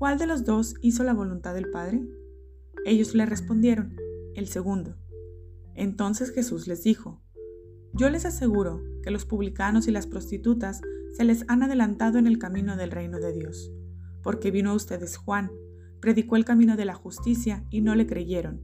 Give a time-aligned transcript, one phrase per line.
[0.00, 2.02] ¿Cuál de los dos hizo la voluntad del Padre?
[2.86, 3.98] Ellos le respondieron,
[4.34, 4.96] el segundo.
[5.74, 7.22] Entonces Jesús les dijo,
[7.92, 10.80] Yo les aseguro que los publicanos y las prostitutas
[11.12, 13.70] se les han adelantado en el camino del reino de Dios,
[14.22, 15.50] porque vino a ustedes Juan,
[16.00, 18.62] predicó el camino de la justicia y no le creyeron.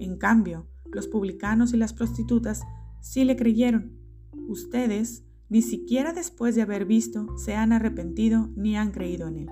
[0.00, 2.62] En cambio, los publicanos y las prostitutas
[3.00, 4.00] sí le creyeron.
[4.48, 9.48] Ustedes, ni siquiera después de haber visto, se han arrepentido ni han creído en él.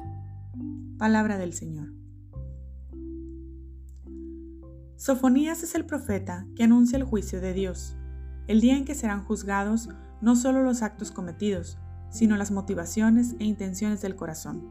[1.00, 1.94] Palabra del Señor.
[4.96, 7.96] Sofonías es el profeta que anuncia el juicio de Dios,
[8.48, 9.88] el día en que serán juzgados
[10.20, 11.78] no solo los actos cometidos,
[12.10, 14.68] sino las motivaciones e intenciones del corazón.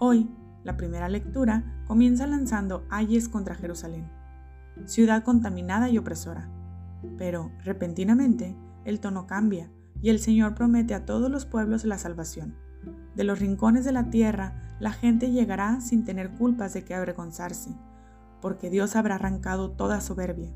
[0.00, 0.28] Hoy,
[0.64, 4.10] la primera lectura comienza lanzando ayes contra Jerusalén,
[4.86, 6.50] ciudad contaminada y opresora.
[7.16, 9.70] Pero, repentinamente, el tono cambia
[10.02, 12.56] y el Señor promete a todos los pueblos la salvación.
[13.14, 17.70] De los rincones de la tierra la gente llegará sin tener culpas de que avergonzarse,
[18.42, 20.50] porque Dios habrá arrancado toda soberbia.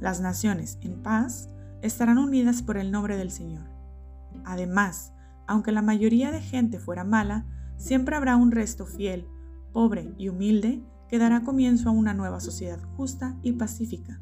[0.00, 1.48] Las naciones, en paz,
[1.80, 3.62] estarán unidas por el nombre del Señor.
[4.44, 5.12] Además,
[5.46, 7.46] aunque la mayoría de gente fuera mala,
[7.76, 9.28] siempre habrá un resto fiel,
[9.72, 14.18] pobre y humilde que dará comienzo a una nueva sociedad justa y pacífica.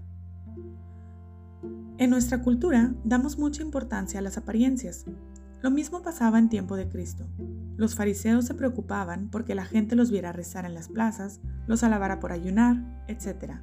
[1.96, 5.06] En nuestra cultura damos mucha importancia a las apariencias,
[5.62, 7.26] lo mismo pasaba en tiempo de Cristo.
[7.76, 12.18] Los fariseos se preocupaban porque la gente los viera rezar en las plazas, los alabara
[12.18, 13.56] por ayunar, etc.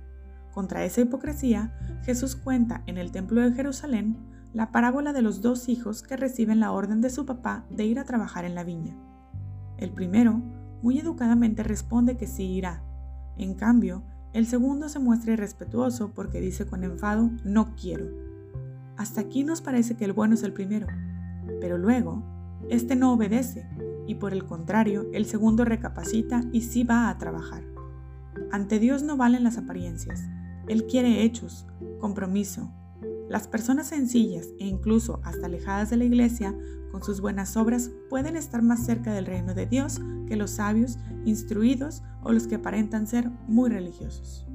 [0.54, 4.18] Contra esa hipocresía, Jesús cuenta en el templo de Jerusalén
[4.54, 8.00] la parábola de los dos hijos que reciben la orden de su papá de ir
[8.00, 8.96] a trabajar en la viña.
[9.78, 10.42] El primero,
[10.82, 12.84] muy educadamente, responde que sí irá.
[13.38, 14.04] En cambio,
[14.34, 18.06] el segundo se muestra irrespetuoso porque dice con enfado, no quiero.
[18.98, 20.88] Hasta aquí nos parece que el bueno es el primero,
[21.60, 22.24] pero luego,
[22.70, 23.68] este no obedece
[24.08, 27.64] y por el contrario, el segundo recapacita y sí va a trabajar.
[28.52, 30.24] Ante Dios no valen las apariencias.
[30.68, 31.68] Él quiere hechos,
[32.00, 32.72] compromiso.
[33.30, 36.56] Las personas sencillas e incluso hasta alejadas de la iglesia,
[36.92, 40.98] con sus buenas obras, pueden estar más cerca del reino de Dios que los sabios,
[41.26, 44.48] instruidos o los que aparentan ser muy religiosos.